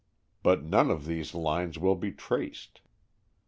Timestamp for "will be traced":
1.77-2.81